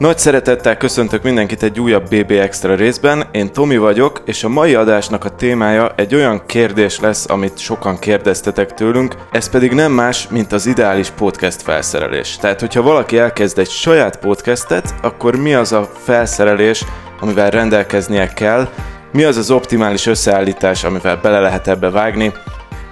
[0.00, 4.74] Nagy szeretettel köszöntök mindenkit egy újabb BB Extra részben, én Tomi vagyok, és a mai
[4.74, 10.28] adásnak a témája egy olyan kérdés lesz, amit sokan kérdeztetek tőlünk, ez pedig nem más,
[10.28, 12.36] mint az ideális podcast felszerelés.
[12.36, 16.84] Tehát, hogyha valaki elkezd egy saját podcastet, akkor mi az a felszerelés,
[17.20, 18.68] amivel rendelkeznie kell,
[19.12, 22.32] mi az az optimális összeállítás, amivel bele lehet ebbe vágni.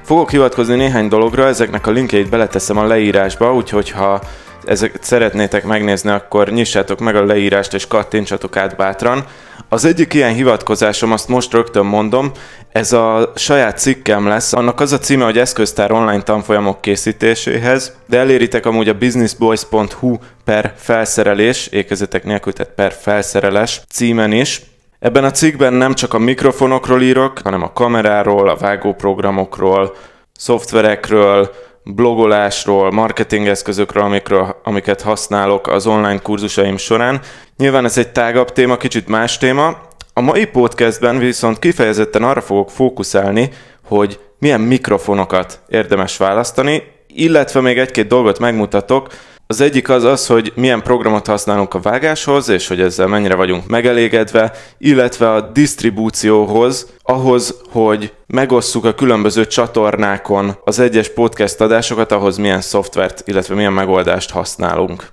[0.04, 4.20] Fogok hivatkozni néhány dologra, ezeknek a linkjeit beleteszem a leírásba, úgyhogy ha
[4.64, 9.24] ezeket szeretnétek megnézni, akkor nyissátok meg a leírást és kattintsatok át bátran.
[9.68, 12.32] Az egyik ilyen hivatkozásom, azt most rögtön mondom,
[12.72, 14.52] ez a saját cikkem lesz.
[14.52, 20.74] Annak az a címe, hogy eszköztár online tanfolyamok készítéséhez, de eléritek amúgy a businessboys.hu per
[20.76, 24.62] felszerelés, ékezetek nélkül, tehát per felszereles címen is.
[24.98, 29.96] Ebben a cikkben nem csak a mikrofonokról írok, hanem a kameráról, a vágóprogramokról,
[30.36, 31.50] szoftverekről,
[31.94, 37.20] blogolásról, marketingeszközökről, amikről, amiket használok az online kurzusaim során.
[37.56, 39.78] Nyilván ez egy tágabb téma, kicsit más téma.
[40.12, 43.50] A mai podcastben viszont kifejezetten arra fogok fókuszálni,
[43.86, 49.08] hogy milyen mikrofonokat érdemes választani, illetve még egy-két dolgot megmutatok,
[49.50, 53.66] az egyik az az, hogy milyen programot használunk a vágáshoz, és hogy ezzel mennyire vagyunk
[53.66, 62.36] megelégedve, illetve a disztribúcióhoz, ahhoz, hogy megosszuk a különböző csatornákon az egyes podcast adásokat, ahhoz
[62.36, 65.08] milyen szoftvert, illetve milyen megoldást használunk.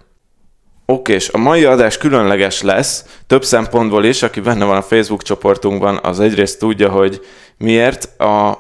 [0.86, 5.24] Oké, és a mai adás különleges lesz, több szempontból is, aki benne van a Facebook
[5.24, 7.22] csoportunkban, az egyrészt tudja, hogy
[7.58, 8.22] miért.
[8.22, 8.58] A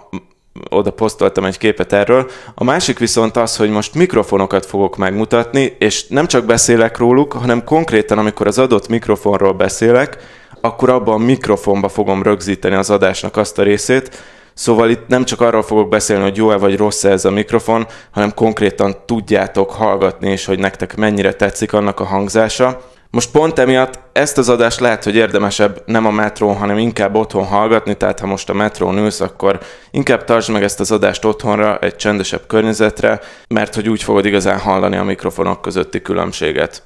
[0.69, 2.29] oda posztoltam egy képet erről.
[2.55, 7.63] A másik viszont az, hogy most mikrofonokat fogok megmutatni, és nem csak beszélek róluk, hanem
[7.63, 10.17] konkrétan, amikor az adott mikrofonról beszélek,
[10.61, 14.23] akkor abban a mikrofonba fogom rögzíteni az adásnak azt a részét,
[14.57, 17.87] Szóval itt nem csak arról fogok beszélni, hogy jó-e vagy rossz -e ez a mikrofon,
[18.11, 22.81] hanem konkrétan tudjátok hallgatni, és hogy nektek mennyire tetszik annak a hangzása.
[23.15, 27.45] Most pont emiatt ezt az adást lehet, hogy érdemesebb nem a metrón, hanem inkább otthon
[27.45, 29.59] hallgatni, tehát ha most a metrón ülsz, akkor
[29.91, 34.59] inkább tartsd meg ezt az adást otthonra, egy csendesebb környezetre, mert hogy úgy fogod igazán
[34.59, 36.83] hallani a mikrofonok közötti különbséget.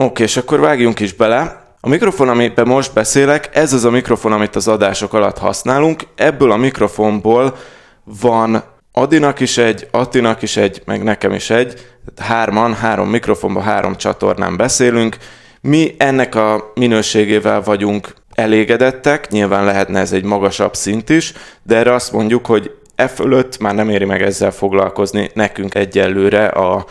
[0.00, 1.64] Oké, és akkor vágjunk is bele.
[1.80, 6.02] A mikrofon, amiben most beszélek, ez az a mikrofon, amit az adások alatt használunk.
[6.14, 7.56] Ebből a mikrofonból
[8.04, 8.62] van
[8.92, 11.86] Adinak is egy, Attinak is egy, meg nekem is egy.
[12.16, 15.16] Hárman, három mikrofonban, három csatornán beszélünk.
[15.60, 21.32] Mi ennek a minőségével vagyunk elégedettek, nyilván lehetne ez egy magasabb szint is,
[21.62, 26.46] de erre azt mondjuk, hogy e fölött már nem éri meg ezzel foglalkozni nekünk egyelőre
[26.46, 26.86] a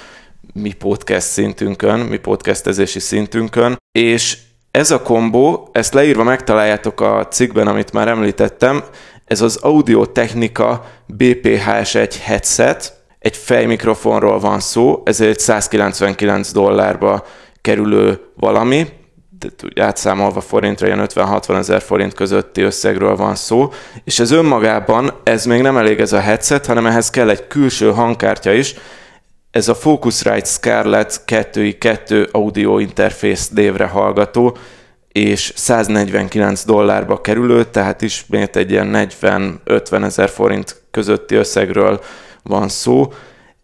[0.54, 4.38] mi podcast szintünkön, mi podcastezési szintünkön, és
[4.72, 8.84] ez a kombó, ezt leírva megtaláljátok a cikkben, amit már említettem,
[9.26, 10.86] ez az Audio Technica
[11.18, 17.26] BPHS1 headset, egy fejmikrofonról van szó, ez egy 199 dollárba
[17.62, 18.88] kerülő valami,
[19.76, 23.72] átszámolva forintra ilyen 50-60 ezer forint közötti összegről van szó,
[24.04, 27.92] és ez önmagában, ez még nem elég ez a headset, hanem ehhez kell egy külső
[27.92, 28.76] hangkártya is,
[29.52, 34.58] ez a Focusrite Scarlett 2i2 audio interface dévre hallgató,
[35.12, 42.02] és 149 dollárba kerülő, tehát ismét egy ilyen 40-50 ezer forint közötti összegről
[42.44, 43.14] van szó.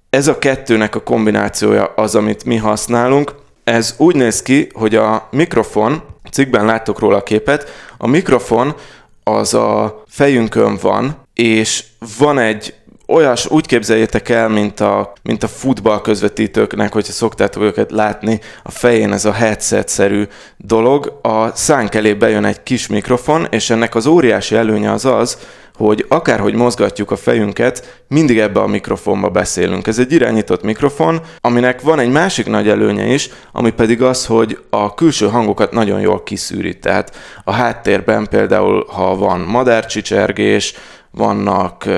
[0.10, 5.28] Ez a kettőnek a kombinációja az, amit mi használunk, ez úgy néz ki, hogy a
[5.32, 8.76] mikrofon, cikkben láttok róla a képet, a mikrofon
[9.24, 11.84] az a fejünkön van, és
[12.18, 12.74] van egy
[13.08, 18.72] olyas, úgy képzeljétek el, mint a, mint a futball közvetítőknek, hogyha szoktátok őket látni, a
[18.72, 20.28] fején ez a headset-szerű
[20.58, 25.38] dolog, a szánk elé bejön egy kis mikrofon, és ennek az óriási előnye az az,
[25.78, 29.88] hogy akárhogy mozgatjuk a fejünket, mindig ebbe a mikrofonba beszélünk.
[29.88, 34.60] Ez egy irányított mikrofon, aminek van egy másik nagy előnye is, ami pedig az, hogy
[34.70, 36.80] a külső hangokat nagyon jól kiszűri.
[36.80, 40.74] Tehát a háttérben például, ha van madárcsicsergés,
[41.12, 41.90] vannak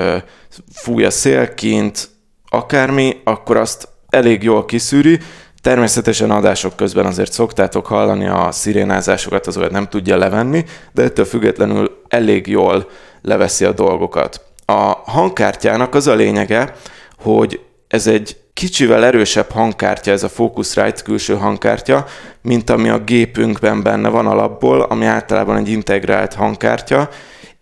[0.74, 2.08] fúj a szélkint,
[2.48, 5.18] akármi, akkor azt elég jól kiszűri,
[5.62, 12.02] Természetesen adások közben azért szoktátok hallani a szirénázásokat, azokat nem tudja levenni, de ettől függetlenül
[12.08, 12.88] elég jól
[13.22, 14.40] leveszi a dolgokat.
[14.64, 16.74] A hangkártyának az a lényege,
[17.18, 22.06] hogy ez egy kicsivel erősebb hangkártya, ez a Focusrite külső hangkártya,
[22.42, 27.08] mint ami a gépünkben benne van alapból, ami általában egy integrált hangkártya,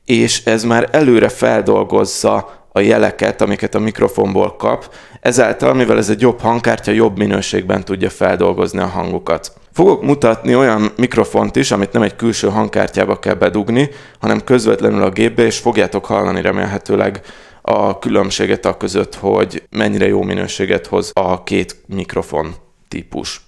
[0.05, 6.20] és ez már előre feldolgozza a jeleket, amiket a mikrofonból kap, ezáltal, mivel ez egy
[6.20, 9.52] jobb hangkártya, jobb minőségben tudja feldolgozni a hangokat.
[9.73, 13.90] Fogok mutatni olyan mikrofont is, amit nem egy külső hangkártyába kell bedugni,
[14.20, 17.20] hanem közvetlenül a gépbe, és fogjátok hallani remélhetőleg
[17.62, 22.55] a különbséget a között, hogy mennyire jó minőséget hoz a két mikrofon
[22.88, 23.45] típus.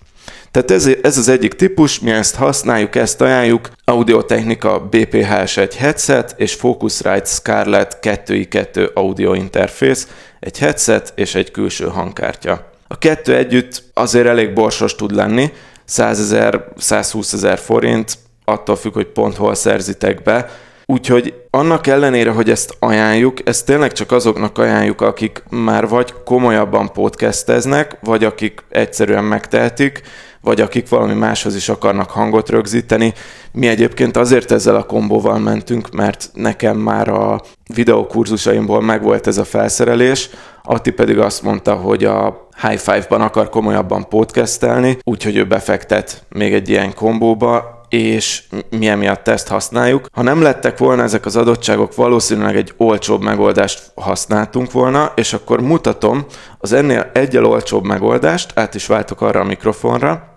[0.50, 3.68] Tehát ez, ez az egyik típus, mi ezt használjuk, ezt ajánljuk.
[3.84, 10.06] Audiotechnika BPHS1 headset és Focusrite Scarlett 2i2 audio interface,
[10.40, 12.70] egy headset és egy külső hangkártya.
[12.88, 15.52] A kettő együtt azért elég borsos tud lenni,
[15.84, 20.50] 100 ezer, 120 ezer forint, attól függ, hogy pont hol szerzitek be,
[20.90, 26.92] Úgyhogy annak ellenére, hogy ezt ajánljuk, ezt tényleg csak azoknak ajánljuk, akik már vagy komolyabban
[26.92, 30.02] podcasteznek, vagy akik egyszerűen megtehetik,
[30.40, 33.12] vagy akik valami máshoz is akarnak hangot rögzíteni.
[33.52, 37.42] Mi egyébként azért ezzel a kombóval mentünk, mert nekem már a
[37.74, 40.30] videókurzusaimból megvolt ez a felszerelés,
[40.62, 46.54] Atti pedig azt mondta, hogy a High Five-ban akar komolyabban podcastelni, úgyhogy ő befektet még
[46.54, 50.06] egy ilyen kombóba, és mi emiatt ezt használjuk.
[50.12, 55.60] Ha nem lettek volna ezek az adottságok, valószínűleg egy olcsóbb megoldást használtunk volna, és akkor
[55.60, 56.24] mutatom
[56.58, 60.28] az ennél egyel olcsóbb megoldást, át is váltok arra a mikrofonra.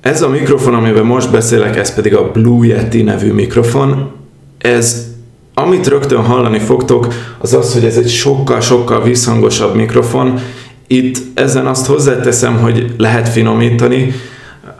[0.00, 4.12] Ez a mikrofon, amiben most beszélek, ez pedig a Blue Yeti nevű mikrofon.
[4.58, 5.14] Ez
[5.58, 10.40] amit rögtön hallani fogtok, az az, hogy ez egy sokkal-sokkal visszhangosabb mikrofon.
[10.86, 14.14] Itt ezen azt hozzáteszem, hogy lehet finomítani,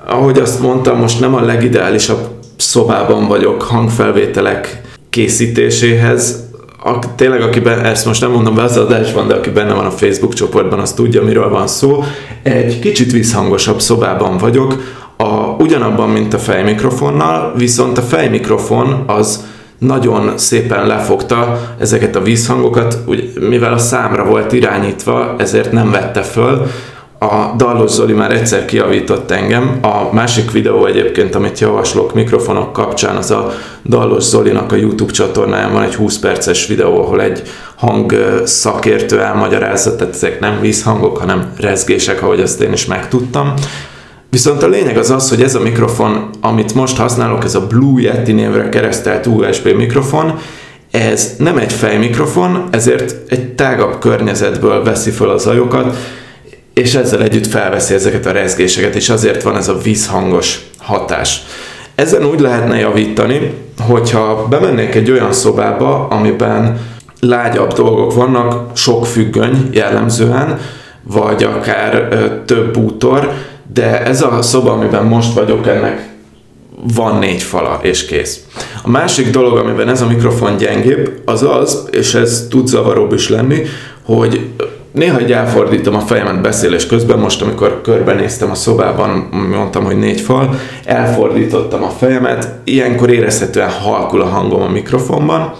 [0.06, 4.80] ahogy azt mondtam, most nem a legideálisabb szobában vagyok hangfelvételek
[5.10, 6.44] készítéséhez.
[6.84, 9.84] A, tényleg, aki be, ezt most nem mondom be az adásban, de aki benne van
[9.84, 12.04] a Facebook csoportban, az tudja, miről van szó.
[12.42, 14.76] Egy kicsit visszhangosabb szobában vagyok,
[15.16, 15.24] a,
[15.58, 19.44] ugyanabban, mint a fejmikrofonnal, viszont a fejmikrofon az
[19.78, 26.22] nagyon szépen lefogta ezeket a vízhangokat, úgy, mivel a számra volt irányítva, ezért nem vette
[26.22, 26.66] föl,
[27.18, 29.78] a Dallos Zoli már egyszer kiavított engem.
[29.82, 33.52] A másik videó egyébként, amit javaslok mikrofonok kapcsán, az a
[33.84, 37.42] Dallos Zolinak a YouTube csatornáján van egy 20 perces videó, ahol egy
[37.76, 38.14] hang
[38.44, 43.54] szakértő elmagyarázza, tehát ezek nem vízhangok, hanem rezgések, ahogy ezt én is megtudtam.
[44.30, 48.00] Viszont a lényeg az az, hogy ez a mikrofon, amit most használok, ez a Blue
[48.00, 50.38] Yeti névre keresztelt USB mikrofon,
[50.90, 55.96] ez nem egy fejmikrofon, ezért egy tágabb környezetből veszi fel a zajokat,
[56.80, 61.42] és ezzel együtt felveszi ezeket a rezgéseket, és azért van ez a vízhangos hatás.
[61.94, 66.80] Ezen úgy lehetne javítani, hogyha bemennék egy olyan szobába, amiben
[67.20, 70.58] lágyabb dolgok vannak, sok függöny jellemzően,
[71.02, 73.32] vagy akár ö, több bútor,
[73.72, 76.08] de ez a szoba, amiben most vagyok, ennek
[76.94, 78.40] van négy fala, és kész.
[78.82, 83.28] A másik dolog, amiben ez a mikrofon gyengébb, az az, és ez tud zavaróbb is
[83.28, 83.62] lenni,
[84.04, 84.40] hogy
[84.96, 90.20] néha egy elfordítom a fejemet beszélés közben, most amikor körbenéztem a szobában, mondtam, hogy négy
[90.20, 95.52] fal, elfordítottam a fejemet, ilyenkor érezhetően halkul a hangom a mikrofonban,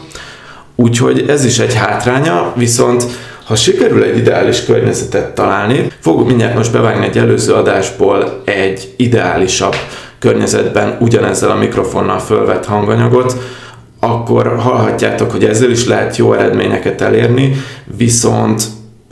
[0.75, 3.07] úgyhogy ez is egy hátránya, viszont
[3.45, 9.75] ha sikerül egy ideális környezetet találni, fogok mindjárt most bevágni egy előző adásból egy ideálisabb
[10.19, 13.37] környezetben ugyanezzel a mikrofonnal fölvett hanganyagot,
[14.01, 17.57] akkor hallhatjátok, hogy ezzel is lehet jó eredményeket elérni,
[17.97, 18.63] viszont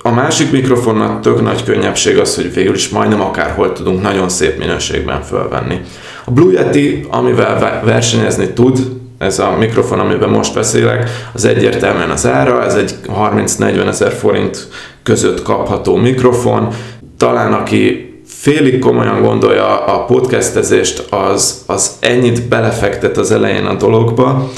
[0.07, 4.59] a másik mikrofonnak tök nagy könnyebbség az, hogy végül is majdnem akárhol tudunk nagyon szép
[4.59, 5.81] minőségben fölvenni.
[6.25, 8.79] A Blue Yeti, amivel versenyezni tud,
[9.19, 14.69] ez a mikrofon, amiben most beszélek, az egyértelműen az ára, ez egy 30-40 ezer forint
[15.03, 16.69] között kapható mikrofon.
[17.17, 24.51] Talán aki félig komolyan gondolja a podcastezést, az, az ennyit belefektet az elején a dologba,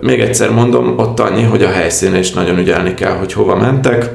[0.00, 4.10] még egyszer mondom, ott annyi, hogy a helyszínen is nagyon ügyelni kell, hogy hova mentek,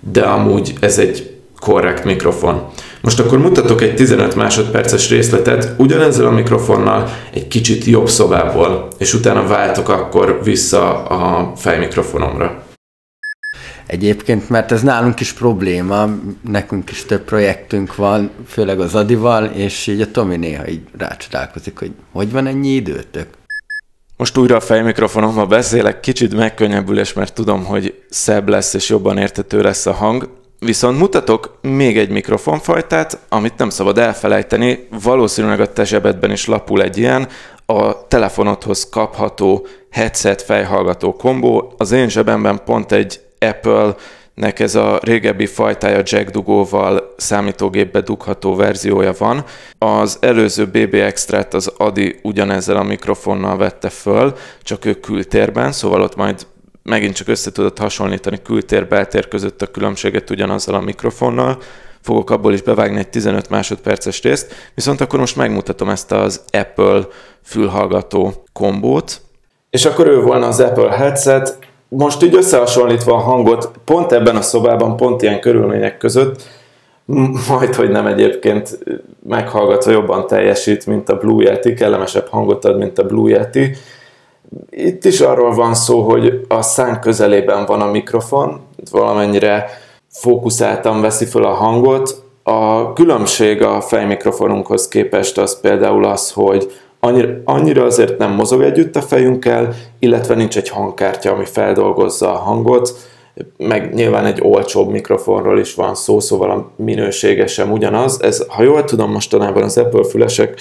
[0.00, 2.66] de amúgy ez egy korrekt mikrofon.
[3.00, 9.14] Most akkor mutatok egy 15 másodperces részletet ugyanezzel a mikrofonnal egy kicsit jobb szobából, és
[9.14, 12.64] utána váltok akkor vissza a fejmikrofonomra.
[13.86, 16.08] Egyébként, mert ez nálunk is probléma,
[16.48, 21.78] nekünk is több projektünk van, főleg az Adival, és így a Tomi néha így rácsodálkozik,
[21.78, 23.26] hogy hogy van ennyi időtök?
[24.16, 29.60] Most újra a fejmikrofonommal beszélek, kicsit megkönnyebbülés, mert tudom, hogy szebb lesz és jobban értető
[29.60, 30.28] lesz a hang.
[30.58, 36.82] Viszont mutatok még egy mikrofonfajtát, amit nem szabad elfelejteni, valószínűleg a te zsebedben is lapul
[36.82, 37.28] egy ilyen,
[37.66, 41.74] a telefonodhoz kapható headset fejhallgató kombó.
[41.76, 43.94] Az én zsebemben pont egy Apple
[44.36, 49.44] nek ez a régebbi fajtája jack dugóval számítógépbe dugható verziója van.
[49.78, 56.00] Az előző BB Extra-t az Adi ugyanezzel a mikrofonnal vette föl, csak ő kültérben, szóval
[56.00, 56.46] ott majd
[56.82, 61.58] megint csak össze tudod hasonlítani kültér-beltér között a különbséget ugyanazzal a mikrofonnal.
[62.00, 67.06] Fogok abból is bevágni egy 15 másodperces részt, viszont akkor most megmutatom ezt az Apple
[67.42, 69.20] fülhallgató kombót.
[69.70, 71.58] És akkor ő volna az Apple headset,
[71.96, 76.42] most így összehasonlítva a hangot, pont ebben a szobában, pont ilyen körülmények között,
[77.48, 78.78] majd, hogy nem egyébként
[79.28, 83.76] meghallgatva jobban teljesít, mint a Blue Yeti, kellemesebb hangot ad, mint a Blue Yeti.
[84.70, 88.60] Itt is arról van szó, hogy a szánk közelében van a mikrofon,
[88.90, 89.66] valamennyire
[90.08, 92.24] fókuszáltan veszi fel a hangot.
[92.42, 98.96] A különbség a fejmikrofonunkhoz képest az például az, hogy annyira, annyira azért nem mozog együtt
[98.96, 102.94] a fejünkkel, illetve nincs egy hangkártya, ami feldolgozza a hangot,
[103.56, 108.22] meg nyilván egy olcsóbb mikrofonról is van szó, szóval a minősége sem ugyanaz.
[108.22, 110.60] Ez, ha jól tudom, mostanában az Apple fülesek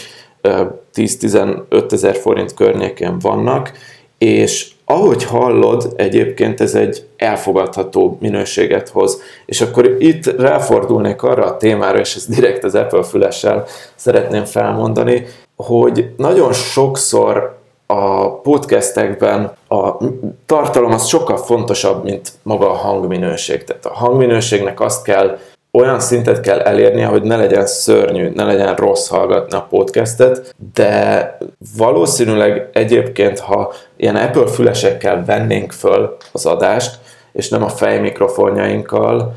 [0.96, 3.72] 10-15 ezer forint környékén vannak,
[4.18, 9.22] és ahogy hallod, egyébként ez egy elfogadható minőséget hoz.
[9.46, 13.66] És akkor itt ráfordulnék arra a témára, és ezt direkt az Apple fülessel
[13.96, 19.98] szeretném felmondani, hogy nagyon sokszor a podcastekben a
[20.46, 23.64] tartalom az sokkal fontosabb, mint maga a hangminőség.
[23.64, 25.38] Tehát a hangminőségnek azt kell,
[25.72, 31.38] olyan szintet kell elérnie, hogy ne legyen szörnyű, ne legyen rossz hallgatni a podcastet, de
[31.78, 37.00] valószínűleg egyébként, ha ilyen Apple fülesekkel vennénk föl az adást,
[37.32, 39.34] és nem a fejmikrofonjainkkal,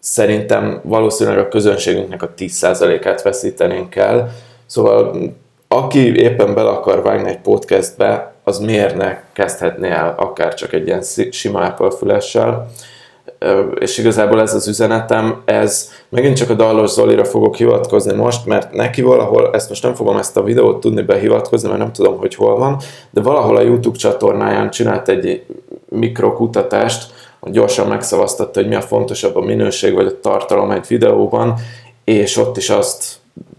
[0.00, 4.30] szerintem valószínűleg a közönségünknek a 10%-át veszítenénk el.
[4.68, 5.16] Szóval
[5.68, 10.86] aki éppen bele akar vágni egy podcastbe, az miért ne kezdhetné el akár csak egy
[10.86, 12.66] ilyen sima Apple fülessel.
[13.78, 18.72] És igazából ez az üzenetem, ez megint csak a Dallos Zolira fogok hivatkozni most, mert
[18.72, 22.34] neki valahol, ezt most nem fogom ezt a videót tudni behivatkozni, mert nem tudom, hogy
[22.34, 22.76] hol van,
[23.10, 25.44] de valahol a YouTube csatornáján csinált egy
[25.88, 31.54] mikrokutatást, gyorsan megszavaztatta, hogy mi a fontosabb a minőség vagy a tartalom egy videóban,
[32.04, 33.16] és ott is azt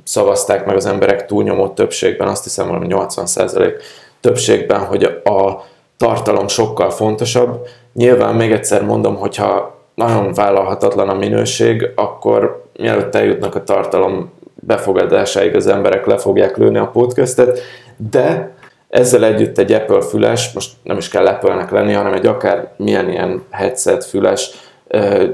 [0.09, 3.71] szavazták meg az emberek túlnyomó többségben, azt hiszem valami 80%
[4.19, 5.65] többségben, hogy a
[5.97, 7.67] tartalom sokkal fontosabb.
[7.93, 15.55] Nyilván még egyszer mondom, hogyha nagyon vállalhatatlan a minőség, akkor mielőtt eljutnak a tartalom befogadásáig
[15.55, 17.59] az emberek le fogják lőni a podcastet,
[18.11, 18.55] de
[18.89, 23.09] ezzel együtt egy Apple füles, most nem is kell apple lenni, hanem egy akár milyen
[23.09, 24.51] ilyen headset füles,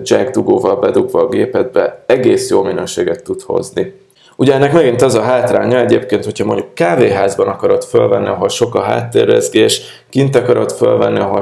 [0.03, 4.03] jack dugóval bedugva a gépedbe egész jó minőséget tud hozni.
[4.36, 8.82] Ugye ennek megint az a hátránya egyébként, hogyha mondjuk kávéházban akarod fölvenni, ahol sok a
[8.82, 11.42] háttérrezgés, kint akarod fölvenni, ahol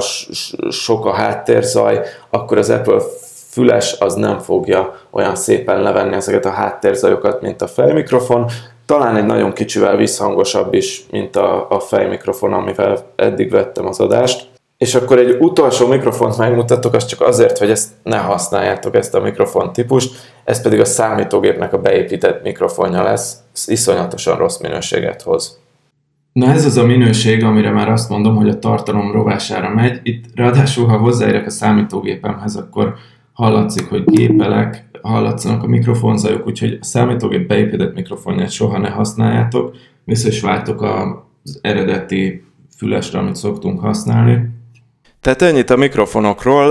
[0.70, 3.00] sok a háttérzaj, akkor az Apple
[3.50, 8.46] füles az nem fogja olyan szépen levenni ezeket a háttérzajokat, mint a fejmikrofon.
[8.86, 14.53] Talán egy nagyon kicsivel visszhangosabb is, mint a, a fejmikrofon, amivel eddig vettem az adást.
[14.84, 19.20] És akkor egy utolsó mikrofont megmutatok, az csak azért, hogy ezt ne használjátok, ezt a
[19.20, 20.14] mikrofon típust,
[20.44, 25.58] ez pedig a számítógépnek a beépített mikrofonja lesz, ez iszonyatosan rossz minőséget hoz.
[26.32, 30.00] Na ez az a minőség, amire már azt mondom, hogy a tartalom rovására megy.
[30.02, 32.94] Itt ráadásul, ha hozzáérek a számítógépemhez, akkor
[33.32, 40.28] hallatszik, hogy gépelek, hallatszanak a mikrofonzajok, úgyhogy a számítógép beépített mikrofonját soha ne használjátok, vissza
[40.28, 42.44] is váltok az eredeti
[42.76, 44.53] fülesre, amit szoktunk használni.
[45.24, 46.64] Tehát ennyit a mikrofonokról.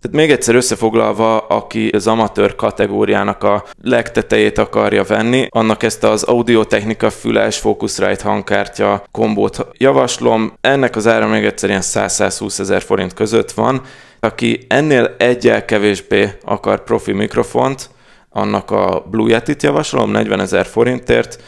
[0.00, 6.22] Tehát még egyszer összefoglalva, aki az amatőr kategóriának a legtetejét akarja venni, annak ezt az
[6.22, 10.52] audiotechnika füles Focusrite hangkártya kombót javaslom.
[10.60, 13.82] Ennek az ára még egyszer ilyen 100-120 ezer forint között van.
[14.20, 17.90] Aki ennél egyel kevésbé akar profi mikrofont,
[18.30, 21.42] annak a Blue Yeti-t javaslom 40 ezer forintért,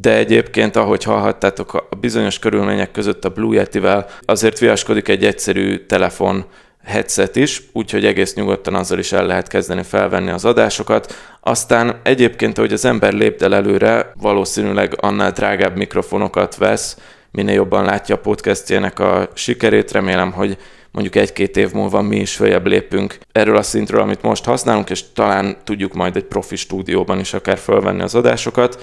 [0.00, 5.76] de egyébként, ahogy hallhattátok, a bizonyos körülmények között a Blue Yeti-vel azért viaskodik egy egyszerű
[5.76, 6.44] telefon
[6.84, 11.14] headset is, úgyhogy egész nyugodtan azzal is el lehet kezdeni felvenni az adásokat.
[11.40, 16.98] Aztán egyébként, hogy az ember lépdel előre, valószínűleg annál drágább mikrofonokat vesz,
[17.30, 19.92] minél jobban látja a podcastjének a sikerét.
[19.92, 20.58] Remélem, hogy
[20.90, 25.12] mondjuk egy-két év múlva mi is följebb lépünk erről a szintről, amit most használunk, és
[25.12, 28.82] talán tudjuk majd egy profi stúdióban is akár fölvenni az adásokat.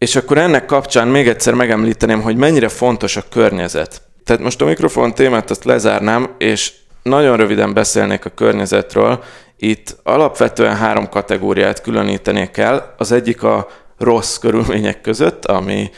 [0.00, 4.02] És akkor ennek kapcsán még egyszer megemlíteném, hogy mennyire fontos a környezet.
[4.24, 9.22] Tehát most a mikrofon témát azt lezárnám, és nagyon röviden beszélnék a környezetről.
[9.56, 12.94] Itt alapvetően három kategóriát különítenék el.
[12.96, 15.90] Az egyik a rossz körülmények között, ami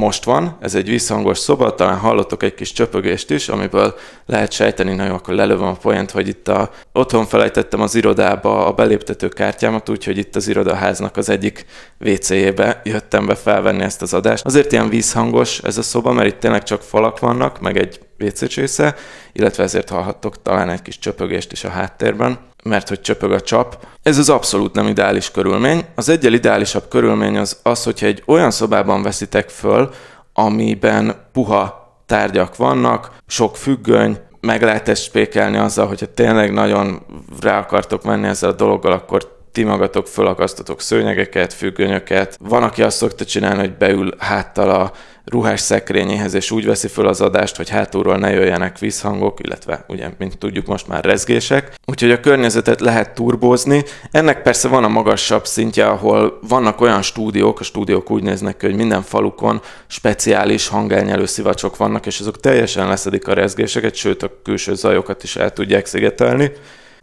[0.00, 3.94] most van, ez egy visszhangos szoba, talán hallottok egy kis csöpögést is, amiből
[4.26, 8.72] lehet sejteni, nagyon akkor lelövöm a poént, hogy itt a, otthon felejtettem az irodába a
[8.72, 11.66] beléptető kártyámat, úgyhogy itt az irodaháznak az egyik
[11.98, 14.44] WC-jébe jöttem be felvenni ezt az adást.
[14.44, 18.48] Azért ilyen vízhangos ez a szoba, mert itt tényleg csak falak vannak, meg egy WC
[18.48, 18.94] csésze,
[19.32, 23.86] illetve ezért hallhattok talán egy kis csöpögést is a háttérben mert hogy csöpög a csap.
[24.02, 25.84] Ez az abszolút nem ideális körülmény.
[25.94, 29.90] Az egyel ideálisabb körülmény az az, hogyha egy olyan szobában veszitek föl,
[30.32, 37.02] amiben puha tárgyak vannak, sok függöny, meg lehet ezt spékelni azzal, hogyha tényleg nagyon
[37.40, 42.36] rá akartok menni ezzel a dologgal, akkor ti magatok fölakasztotok szőnyegeket, függönyöket.
[42.40, 44.92] Van, aki azt szokta csinálni, hogy beül háttal a
[45.24, 50.10] ruhás szekrényéhez, és úgy veszi föl az adást, hogy hátulról ne jöjjenek visszhangok, illetve ugye,
[50.18, 51.74] mint tudjuk, most már rezgések.
[51.86, 53.84] Úgyhogy a környezetet lehet turbózni.
[54.10, 58.66] Ennek persze van a magasabb szintje, ahol vannak olyan stúdiók, a stúdiók úgy néznek ki,
[58.66, 64.30] hogy minden falukon speciális hangelnyelő szivacsok vannak, és azok teljesen leszedik a rezgéseket, sőt a
[64.42, 66.52] külső zajokat is el tudják szigetelni.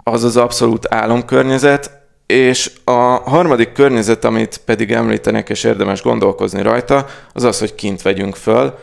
[0.03, 1.96] Az az abszolút álomkörnyezet,
[2.27, 2.91] és a
[3.29, 8.79] harmadik környezet, amit pedig említenek, és érdemes gondolkozni rajta, az az, hogy kint vegyünk föl.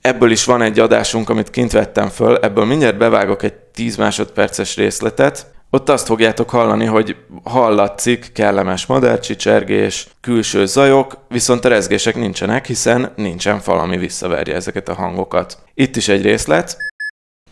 [0.00, 4.76] Ebből is van egy adásunk, amit kint vettem föl, ebből mindjárt bevágok egy 10 másodperces
[4.76, 5.46] részletet.
[5.70, 13.12] Ott azt fogjátok hallani, hogy hallatszik kellemes madárcsicsergés, külső zajok, viszont a rezgések nincsenek, hiszen
[13.16, 15.58] nincsen fal, ami visszaverje ezeket a hangokat.
[15.74, 16.76] Itt is egy részlet.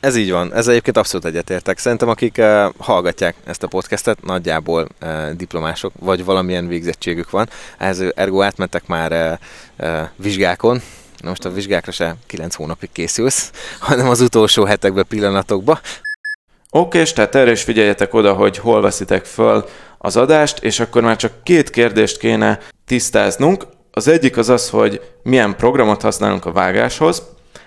[0.05, 1.79] Ez így van, ez egyébként abszolút egyetértek.
[1.79, 8.03] Szerintem akik uh, hallgatják ezt a podcastet, nagyjából uh, diplomások, vagy valamilyen végzettségük van, ehhez
[8.15, 10.83] ergo átmentek már uh, uh, vizsgákon,
[11.21, 13.51] Na most a vizsgákra se 9 hónapig készülsz,
[13.89, 15.79] hanem az utolsó hetekben, pillanatokban.
[16.71, 19.65] Oké, és tehát erre is figyeljetek oda, hogy hol veszitek föl
[19.99, 23.67] az adást, és akkor már csak két kérdést kéne tisztáznunk.
[23.91, 27.23] Az egyik az az, hogy milyen programot használunk a vágáshoz.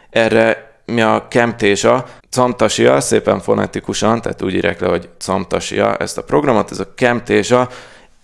[0.09, 6.23] Erre mi a Camtasia, Camtasia, szépen fonetikusan, tehát úgy írják le, hogy Camtasia ezt a
[6.23, 7.69] programot, ez a Camtasia,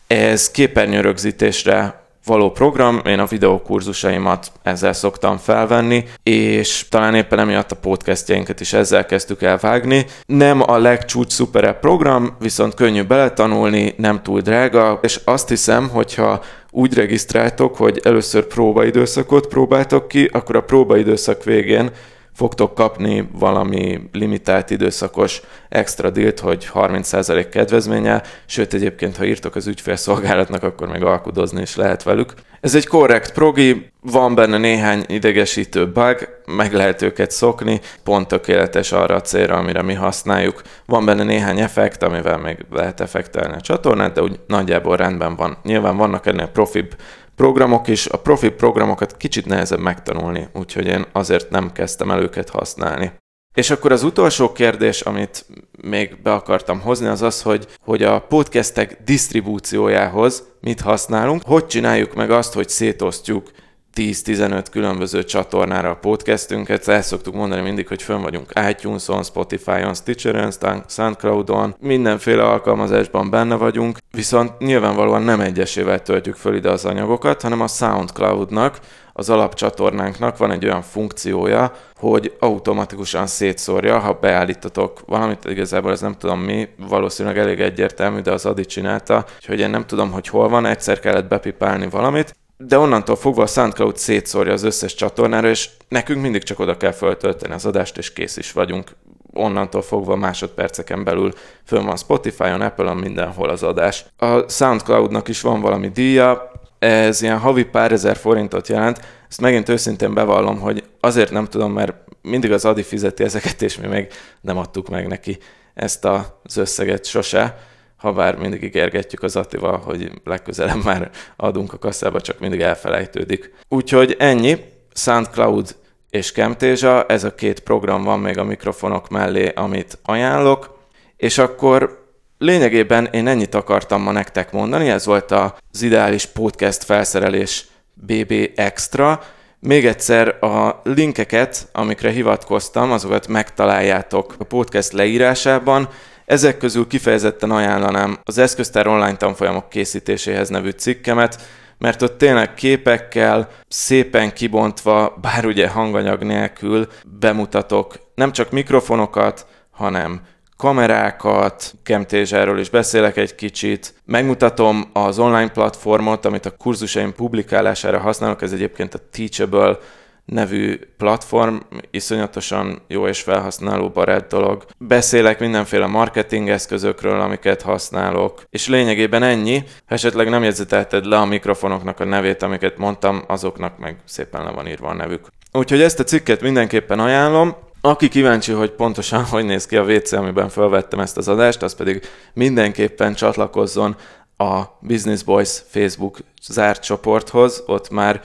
[0.08, 7.76] ez képernyőrögzítésre való program, én a videókurzusaimat ezzel szoktam felvenni, és talán éppen emiatt a
[7.76, 10.06] podcastjainkat is ezzel kezdtük el vágni.
[10.26, 16.42] Nem a legcsúcs szuperebb program, viszont könnyű beletanulni, nem túl drága, és azt hiszem, hogyha
[16.70, 21.92] úgy regisztráltok, hogy először próbaidőszakot próbáltok ki, akkor a próbaidőszak végén
[22.34, 29.68] fogtok kapni valami limitált időszakos extra dílt, hogy 30% kedvezménye, sőt egyébként, ha írtok az
[29.68, 32.34] ügyfélszolgálatnak, akkor még alkudozni is lehet velük.
[32.62, 38.92] Ez egy korrekt progi, van benne néhány idegesítő bug, meg lehet őket szokni, pont tökéletes
[38.92, 40.62] arra a célra, amire mi használjuk.
[40.86, 45.58] Van benne néhány effekt, amivel még lehet effektelni a csatornát, de úgy nagyjából rendben van.
[45.64, 46.96] Nyilván vannak ennél profibb
[47.36, 52.50] programok is, a profi programokat kicsit nehezebb megtanulni, úgyhogy én azért nem kezdtem el őket
[52.50, 53.12] használni.
[53.54, 55.46] És akkor az utolsó kérdés, amit
[55.82, 62.16] még be akartam hozni, az az, hogy, hogy a podcastek disztribúciójához mit használunk, hogy csináljuk
[62.16, 63.52] meg azt, hogy szétosztjuk
[63.96, 66.88] 10-15 különböző csatornára a podcastünket.
[66.88, 73.98] El szoktuk mondani mindig, hogy fönn vagyunk iTunes-on, Spotify-on, Stitcher-on, Soundcloud-on, mindenféle alkalmazásban benne vagyunk,
[74.12, 78.80] viszont nyilvánvalóan nem egyesével töltjük föl ide az anyagokat, hanem a Soundcloud-nak,
[79.14, 86.18] az alapcsatornánknak van egy olyan funkciója, hogy automatikusan szétszórja, ha beállítatok valamit, igazából ez nem
[86.18, 90.50] tudom mi, valószínűleg elég egyértelmű, de az Adi csinálta, hogy én nem tudom, hogy hol
[90.50, 92.36] van, egyszer kellett bepipálni valamit,
[92.68, 96.92] de onnantól fogva a SoundCloud szétszórja az összes csotornára, és nekünk mindig csak oda kell
[96.92, 98.92] föltölteni az adást, és kész is vagyunk.
[99.34, 101.34] Onnantól fogva másodperceken belül
[101.66, 104.06] fönn van Spotify-on, Apple-on, mindenhol az adás.
[104.18, 109.02] A SoundCloud-nak is van valami díja, ez ilyen havi pár ezer forintot jelent.
[109.30, 113.78] Ezt megint őszintén bevallom, hogy azért nem tudom, mert mindig az Adi fizeti ezeket, és
[113.78, 114.08] mi még
[114.42, 115.38] nem adtuk meg neki
[115.74, 117.58] ezt az összeget sose
[118.04, 123.54] ha bár mindig ígérgetjük az Attival, hogy legközelebb már adunk a kasszába, csak mindig elfelejtődik.
[123.70, 124.58] Úgyhogy ennyi,
[124.94, 125.76] SoundCloud
[126.10, 130.78] és Camtasia, ez a két program van még a mikrofonok mellé, amit ajánlok,
[131.18, 132.06] és akkor
[132.38, 139.24] lényegében én ennyit akartam ma nektek mondani, ez volt az ideális podcast felszerelés BB Extra.
[139.60, 145.90] Még egyszer a linkeket, amikre hivatkoztam, azokat megtaláljátok a podcast leírásában,
[146.26, 151.42] ezek közül kifejezetten ajánlanám az eszköztár online tanfolyamok készítéséhez nevű cikkemet,
[151.78, 156.88] mert ott tényleg képekkel, szépen kibontva, bár ugye hanganyag nélkül
[157.20, 160.22] bemutatok nem csak mikrofonokat, hanem
[160.58, 168.42] kamerákat, Camtasia-ről is beszélek egy kicsit, megmutatom az online platformot, amit a kurzusaim publikálására használok,
[168.42, 169.78] ez egyébként a Teachable
[170.26, 171.56] nevű platform,
[171.92, 174.66] iszonyatosan jó és felhasználó barát dolog.
[174.78, 179.64] Beszélek mindenféle marketing eszközökről, amiket használok, és lényegében ennyi.
[179.86, 184.52] Ha esetleg nem jegyzetelted le a mikrofonoknak a nevét, amiket mondtam, azoknak meg szépen le
[184.52, 185.28] van írva a nevük.
[185.52, 187.56] Úgyhogy ezt a cikket mindenképpen ajánlom.
[187.82, 191.76] Aki kíváncsi, hogy pontosan hogy néz ki a WC, amiben felvettem ezt az adást, az
[191.76, 192.02] pedig
[192.34, 193.96] mindenképpen csatlakozzon
[194.38, 198.22] a Business Boys Facebook zárt csoporthoz, ott már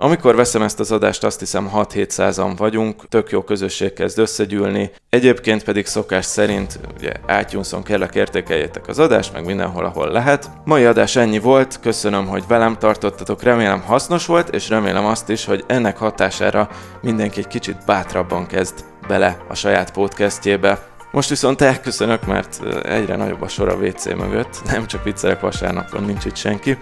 [0.00, 4.90] Amikor veszem ezt az adást, azt hiszem 6-700-an vagyunk, tök jó közösség kezd összegyűlni.
[5.08, 10.50] Egyébként pedig szokás szerint, ugye átjúnszon kérlek értékeljétek az adást, meg mindenhol, ahol lehet.
[10.64, 15.44] Mai adás ennyi volt, köszönöm, hogy velem tartottatok, remélem hasznos volt, és remélem azt is,
[15.44, 16.68] hogy ennek hatására
[17.00, 20.86] mindenki egy kicsit bátrabban kezd bele a saját podcastjébe.
[21.10, 26.04] Most viszont elköszönök, mert egyre nagyobb a sor a WC mögött, nem csak viccelek vasárnapon,
[26.04, 26.78] nincs itt senki.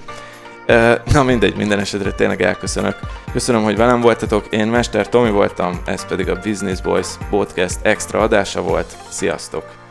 [1.12, 2.98] Na mindegy, minden esetre tényleg elköszönök.
[3.32, 8.20] Köszönöm, hogy velem voltatok, én Mester Tomi voltam, ez pedig a Business Boys Podcast extra
[8.20, 8.96] adása volt.
[9.08, 9.85] Sziasztok!